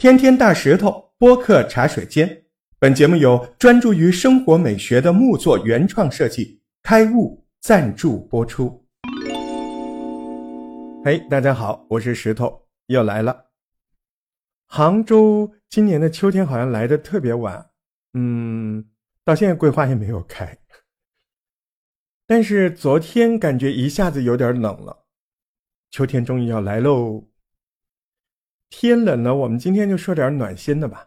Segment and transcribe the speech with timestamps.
[0.00, 2.44] 天天大石头播客茶水间，
[2.78, 8.82] 本节目由专注于生活美学的木作原创设计开悟赞助播出。
[11.04, 13.50] 嘿，大家好，我是石头，又来了。
[14.68, 17.68] 杭州今年的秋天好像来的特别晚，
[18.14, 18.82] 嗯，
[19.22, 20.56] 到现在桂花也没有开。
[22.26, 25.04] 但是昨天感觉一下子有点冷了，
[25.90, 27.26] 秋天终于要来喽。
[28.70, 31.06] 天冷了，我们今天就说点暖心的吧。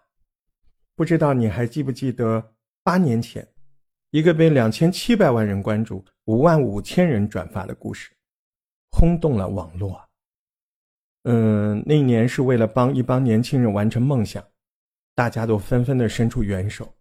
[0.95, 3.47] 不知道你还记不记得八年前，
[4.11, 8.11] 一个被两千七百万人关注、五万五千人转发的故事，
[8.91, 9.99] 轰动了网络。
[11.23, 14.43] 嗯，那一年是为了帮一帮年轻人完成梦想，
[15.15, 16.93] 大家都纷纷的伸出援手，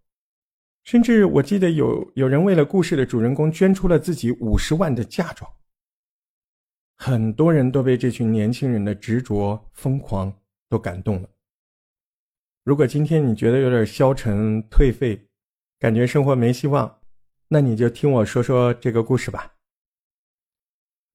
[0.85, 5.51] 甚至我记得有有人为了故事的主人公捐出了自己五十万的嫁妆。
[6.95, 10.33] 很多人都被这群年轻人的执着、疯狂。
[10.73, 11.29] 都感动了。
[12.63, 15.29] 如果今天你觉得有点消沉、颓废，
[15.77, 16.99] 感觉生活没希望，
[17.47, 19.53] 那你就听我说说这个故事吧。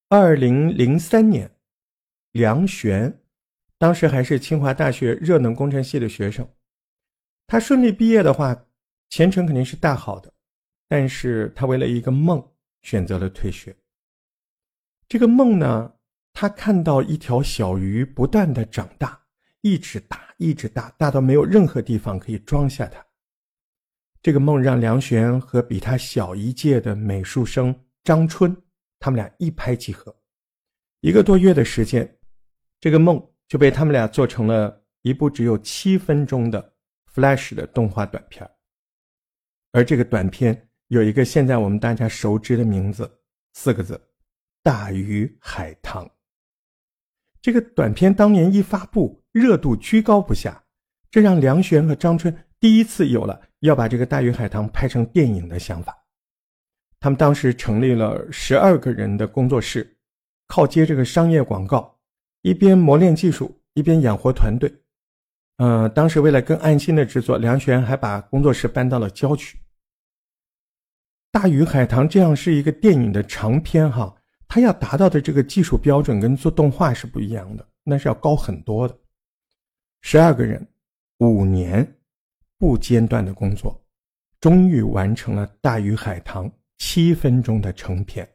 [0.09, 1.50] 二零零三年，
[2.31, 3.20] 梁璇
[3.78, 6.48] 当时还是清华大学热能工程系的学生，
[7.48, 8.65] 他顺利毕业的话，
[9.11, 10.33] 前程肯定是大好的。
[10.87, 13.75] 但是他为了一个梦，选择了退学。
[15.09, 15.95] 这个梦呢，
[16.33, 19.18] 他看到一条小鱼不断的长大。
[19.61, 23.05] 一直大，一直大，大到没有任何地方可以装下它。
[24.20, 28.56] 这个梦让梁璇和比他小一届的美术生张春，
[28.98, 30.15] 他们俩一拍即合。
[31.00, 32.19] 一个多月的时间，
[32.81, 36.75] 这个梦就被他们俩做成了一部只有七分钟的
[37.15, 38.48] Flash 的动画短片。
[39.72, 43.09] 而这个短片有一个现在我们大家熟知的名字，
[43.53, 44.00] 四个字：
[44.62, 46.11] 大鱼海棠。
[47.41, 49.22] 这个短片当年一发布。
[49.31, 50.64] 热度居高不下，
[51.12, 55.97] 这让梁璇和张春第一次有了要把这个《大鱼海棠》拍成电影的想法。
[56.98, 59.97] 他们当时成立了十二个人的工作室，
[60.48, 62.00] 靠接这个商业广告，
[62.43, 64.75] 一边磨练技术，一边养活团队。
[65.59, 69.56] 呃，当时为了更安心的制作，梁璇还把工作室搬到了郊区。
[71.31, 74.16] 《大鱼海棠》这样是一个电影的长片，哈，
[74.48, 78.98] 它要达到的这个技术标准跟做动画是不一样的，那是要高很多的。
[80.00, 80.66] 十二个人，
[81.19, 81.86] 五年
[82.56, 83.78] 不间断的工作，
[84.41, 86.48] 终于完成了《大鱼海棠》
[86.78, 88.26] 七分钟的成片。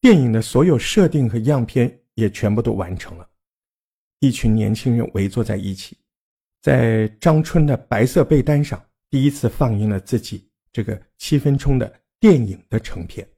[0.00, 3.28] 电影的所有设定和样片也全部都完成了。
[4.20, 5.98] 一群年轻人围坐在一起，
[6.62, 13.28] 在张春的白色被单上，第一次放映了自己这个七分钟的电影的成片。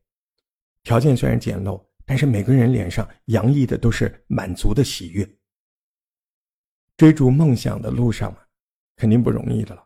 [0.82, 5.28] 条件虽然简陋，但是每个人脸上洋溢的都是满足的喜悦。
[6.96, 8.38] 追逐梦想的路上嘛，
[8.96, 9.84] 肯定不容易的了。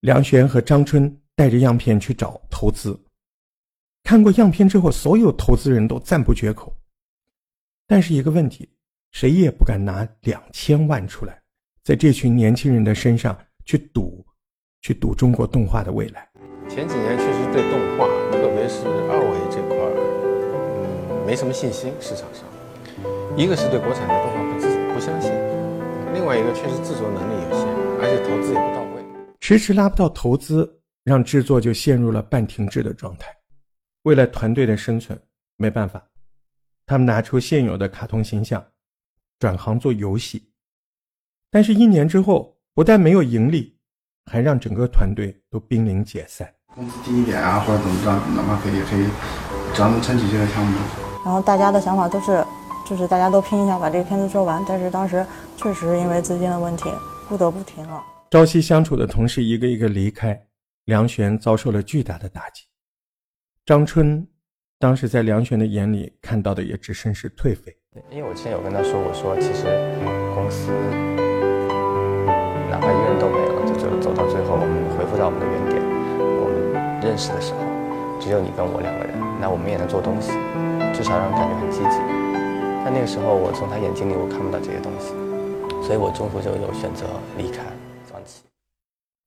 [0.00, 2.98] 梁璇和张春带着样片去找投资，
[4.02, 6.74] 看过样片之后，所有投资人都赞不绝口。
[7.86, 8.70] 但是一个问题，
[9.10, 11.42] 谁也不敢拿两千万出来，
[11.82, 14.24] 在这群年轻人的身上去赌，
[14.80, 16.26] 去赌中国动画的未来。
[16.68, 19.76] 前几年确实对动画，特别是二维这块
[21.10, 21.92] 嗯，没什么信心。
[22.00, 22.44] 市场上，
[23.36, 25.32] 一个是对国产的动画不自不相信。
[26.14, 27.66] 另外一个确实制作能力有限，
[28.00, 29.04] 而且投资也不到位，
[29.40, 33.34] 迟迟拉不到投资，让制作就陷入了半停滞的状态。
[34.02, 35.20] 为了团队的生存，
[35.56, 36.04] 没办法，
[36.86, 38.64] 他们拿出现有的卡通形象，
[39.38, 40.50] 转行做游戏。
[41.50, 43.76] 但是，一年之后，不但没有盈利，
[44.26, 46.48] 还让整个团队都濒临解散。
[46.74, 49.06] 工资低一点啊，或者怎么着，哪怕可以可以，
[49.74, 50.78] 只要能撑起这个项目。
[51.24, 52.44] 然后大家的想法都是。
[52.88, 55.24] 就是大家都拼一下把这个片子做完，但是当时
[55.56, 56.90] 确实因为资金的问题
[57.28, 58.02] 不得不停了。
[58.32, 60.36] 朝夕相处的同事一个一个离开，
[60.86, 62.64] 梁璇遭受了巨大的打击。
[63.64, 64.26] 张春
[64.80, 67.76] 当时在梁璇的眼里看到的也只剩是颓废。
[68.10, 69.66] 因为我之前有跟他说，我说其实
[70.34, 70.72] 公司
[72.68, 75.99] 哪怕一个人都没有，就走走到最后，我们回复到我们的原点。
[77.02, 77.60] 认识的时候
[78.20, 80.32] 只有你跟我两个人，那我们也能做东西，
[80.94, 81.96] 至少让人感觉很积极。
[82.84, 85.08] 但那个时候，我从他眼睛里我看不到这些东西，
[85.86, 87.06] 所以我中途就有选择
[87.36, 87.64] 离开，
[88.04, 88.42] 放弃。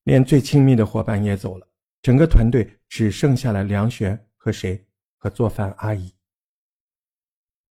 [0.04, 1.68] 连最亲密的伙伴也走了，
[2.02, 4.86] 整个团队只剩下了梁璇和谁？
[5.18, 6.14] 和做饭阿姨。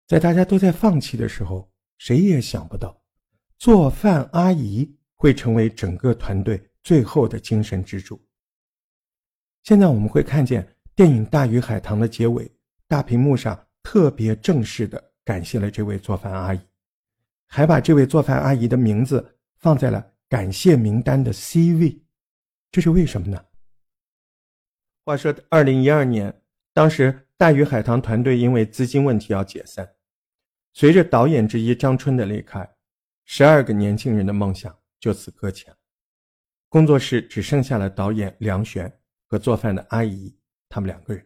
[0.07, 3.01] 在大家都在放弃的时候，谁也想不到，
[3.57, 8.19] 做饭阿姨会成为整个团队最后的精神支柱。
[9.63, 12.51] 现在我们会看见电影《大鱼海棠》的结尾，
[12.87, 15.11] 大屏幕上特别正式的。
[15.23, 16.59] 感谢了这位做饭阿姨，
[17.45, 22.03] 还把这位做饭阿姨的名字放在了感谢名单的 C 位，
[22.71, 23.45] 这是为什么呢？
[25.05, 26.41] 话说，二零一二年，
[26.73, 29.87] 当时大鱼海棠团队因为资金问题要解散，
[30.73, 32.67] 随着导演之一张春的离开，
[33.25, 35.71] 十二个年轻人的梦想就此搁浅，
[36.67, 38.91] 工作室只剩下了导演梁璇
[39.31, 40.35] 和做饭的阿姨
[40.67, 41.25] 他们两个人。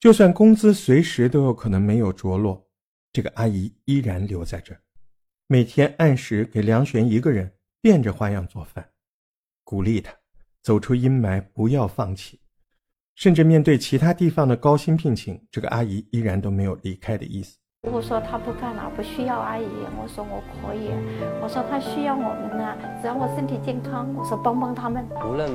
[0.00, 2.68] 就算工资随时都有可能没有着落，
[3.12, 4.80] 这个阿姨依然留在这儿，
[5.46, 8.90] 每天按时给梁璇一个人变着花样做饭，
[9.62, 10.12] 鼓励他
[10.62, 12.40] 走出阴霾，不要放弃。
[13.14, 17.56] 甚至面对其他地方的高薪聘请，这个阿姨依然都没有离开的意思。
[17.84, 19.68] 如果说他不干了，不需要阿姨，
[20.00, 20.88] 我说我可以。
[21.42, 25.06] 我说他需要我们呢，只要我身体健康，我说帮帮他们。
[25.28, 25.52] 无论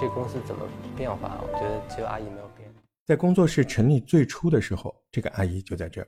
[0.00, 0.64] 这公司怎么
[0.96, 2.72] 变化，我觉得只有阿姨没有变。
[3.04, 6.06] 在工作室成立最初的时候，这个阿姨就在这儿，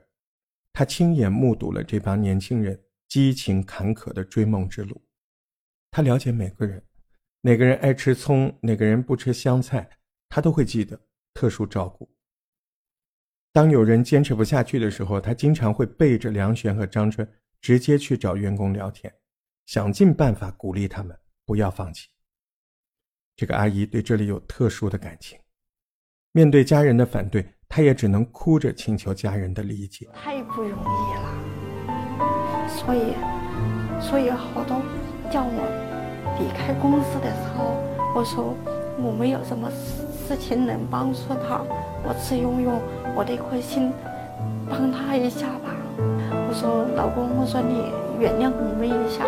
[0.73, 5.03] 她亲眼目睹了这帮年轻人激情坎坷的追梦之路。
[5.91, 6.81] 她了解每个人，
[7.41, 9.91] 哪个人爱吃葱，哪个人不吃香菜，
[10.29, 10.99] 她都会记得，
[11.35, 12.09] 特殊照顾。
[13.57, 17.27] 当有人坚持不下去的时候，她经常会背着梁璇和张春，
[17.63, 19.11] 直接去找员工聊天，
[19.65, 22.11] 想尽办法鼓励他们不要放弃。
[23.35, 25.39] 这个阿姨对这里有特殊的感情。
[26.33, 30.07] 面对家人的反对，他也只能哭着请求家人的理解。
[30.13, 33.15] 太不容易了，所以，
[33.99, 34.83] 所以好多
[35.31, 37.81] 叫我离开公司的时候，
[38.15, 38.55] 我说
[39.03, 39.71] 我没有什么
[40.29, 41.65] 事情能帮助他，
[42.05, 42.79] 我只用用
[43.17, 43.91] 我的一颗心
[44.69, 45.75] 帮他一下吧。
[45.97, 47.89] 我说老公，我说你
[48.21, 49.25] 原谅我们一下，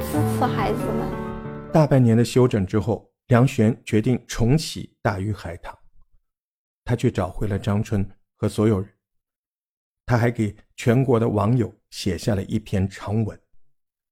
[0.00, 1.72] 支持孩子们。
[1.72, 5.76] 大半年的休整之后，梁璇决定重启大鱼海棠。
[6.84, 8.88] 他去找回了张春和所有人，
[10.06, 13.36] 他还给全国的网友写下了一篇长文，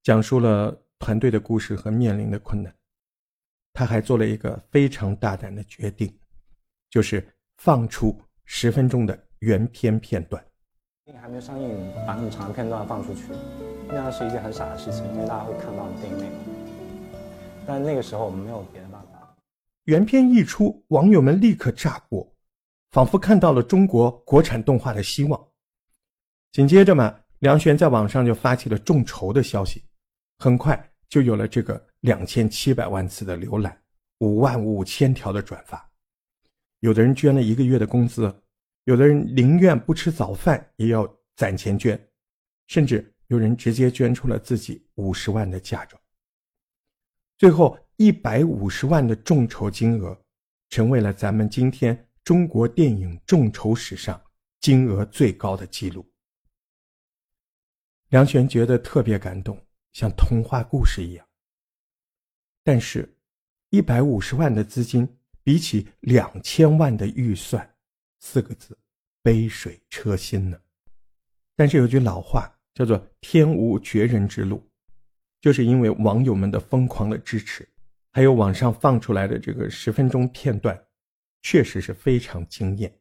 [0.03, 2.75] 讲述了团队的故事和面临的困难。
[3.73, 6.13] 他还做了一个非常大胆的决定，
[6.91, 7.25] 就是
[7.59, 8.21] 放出
[8.53, 10.45] 十分钟的原片片段。
[11.05, 11.69] 电影还没有上映，
[12.05, 13.23] 把那么长的片段放出去，
[13.87, 16.35] 那样是一件很傻的事情，因为大家会看到电影内容。
[17.65, 19.37] 但那个时候我们没有别的办法。
[19.85, 22.29] 原片一出，网友们立刻炸锅。
[22.91, 25.41] 仿佛看到了中国国产动画的希望。
[26.51, 29.85] 紧接着嘛，梁璇在网上就发起了众筹的消息，
[30.39, 33.81] 很快就有了这个两千七百万次的浏览，
[34.19, 35.89] 五万五千条的转发。
[36.81, 38.43] 有的人捐了一个月的工资，
[38.85, 41.99] 有的人宁愿不吃早饭也要攒钱捐，
[42.67, 46.01] 甚至有人直接捐出了自己五十万的嫁妆。
[47.39, 50.21] 最后，一百五十万的众筹金额，
[50.69, 52.07] 成为了咱们今天。
[52.23, 54.23] 中国电影众筹史上
[54.61, 56.07] 金额最高的记录，
[58.11, 59.59] 梁璇觉得特别感动，
[59.95, 61.27] 像童话故事一样。
[62.63, 63.17] 但是，
[63.71, 65.09] 一百五十万的资金
[65.51, 67.69] 比起两千万的预算，
[68.21, 68.79] 四个字，
[69.21, 70.57] 杯水车薪呢。
[71.57, 74.65] 但是有句老话叫做“天无绝人之路”，
[75.43, 77.69] 就是因为网友们的疯狂的支持，
[78.13, 80.81] 还有网上放出来的这个十分钟片段。
[81.43, 83.01] 确实是非常惊艳，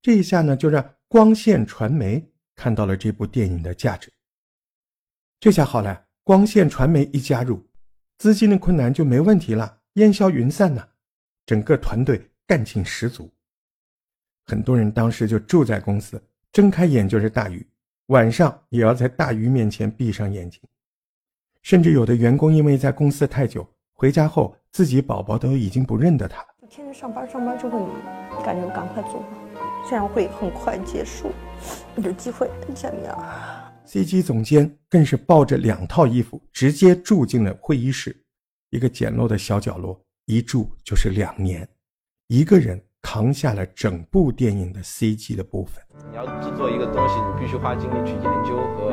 [0.00, 2.24] 这一下呢，就让光线传媒
[2.54, 4.12] 看到了这部电影的价值。
[5.40, 7.66] 这下好了，光线传媒一加入，
[8.18, 10.90] 资金的困难就没问题了，烟消云散呢，
[11.48, 13.26] 整个团队干劲十足。
[14.44, 17.66] 很多人当时就住在公司，睁开眼就是大鱼，
[18.08, 20.60] 晚上也要在大鱼面前闭上眼睛。
[21.62, 26.44] 甚至有的员工因为在公司太久，回家后自己宝宝都已经不认得他。
[26.68, 27.78] 天天上班，上班就会
[28.44, 29.24] 感觉赶快走，
[29.88, 31.32] 这样会很快结束，
[31.96, 33.10] 有机会见面。
[33.86, 38.14] CG 总监更是抱着两套衣服直接住进了会议室，
[38.68, 41.66] 一个简陋的小角落，一住就是两年，
[42.26, 45.82] 一个人扛下了整部电影的 CG 的部分。
[46.10, 48.90] 你要制作一个东西，你必须花精力去研究和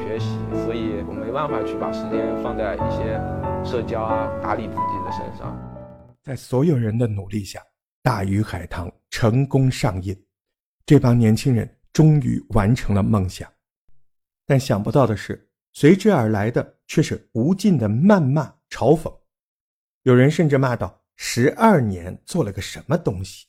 [0.00, 0.28] 学习，
[0.64, 3.20] 所以我没办法去把时间放在一些
[3.70, 5.54] 社交啊、打理自己的身上。
[6.22, 7.60] 在所有人的努力下，
[8.02, 10.18] 《大鱼海棠》成功上映，
[10.86, 13.46] 这帮年轻人终于完成了梦想。
[14.46, 19.14] 但想不到的是，随之而来的却是无尽的谩骂、嘲讽。
[20.02, 23.46] 有人甚至骂道：“十二年做了个什么东西？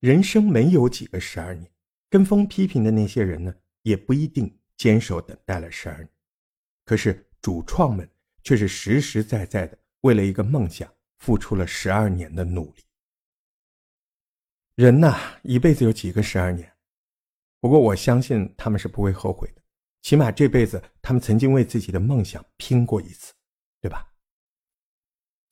[0.00, 1.70] 人生没有几个十二年。”
[2.10, 6.08] 跟风批评的那些人呢，也不一定坚守等待了十二年。
[6.84, 8.08] 可是主创们
[8.42, 10.90] 却是实实在在的为了一个梦想。
[11.18, 12.84] 付出了十二年的努力，
[14.74, 16.70] 人呐，一辈子有几个十二年？
[17.58, 19.62] 不过我相信他们是不会后悔的，
[20.02, 23.32] 起码这辈子他们曾经为自己的梦想拼过一次，
[23.80, 24.12] 对吧？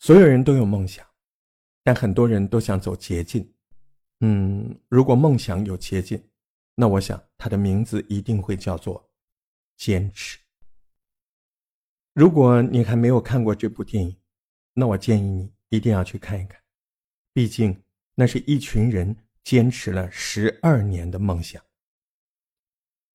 [0.04, 1.02] 所有人都有梦想，
[1.82, 3.54] 但很多人都想走捷径。
[4.20, 6.22] 嗯，如果梦想有捷径，
[6.74, 9.10] 那我想它的名字一定会叫做
[9.78, 10.38] 坚持。
[12.12, 14.14] 如果你还没有看过这部电影，
[14.74, 16.60] 那我建议你一定要去看一看，
[17.32, 17.82] 毕竟
[18.14, 21.64] 那是一群人坚持了十二年的梦想。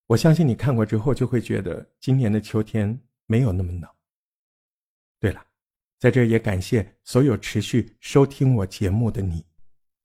[0.08, 3.88] 我相信你看过之后就会觉得今年的秋天没有那么冷。
[5.20, 5.46] 对了，
[6.00, 9.46] 在这也感谢所有持续收听我节目的你，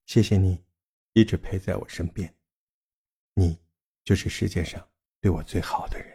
[0.07, 0.65] 谢谢你
[1.13, 2.35] 一直陪在我身边，
[3.35, 3.57] 你
[4.03, 4.85] 就是世界上
[5.21, 6.14] 对我最好的人。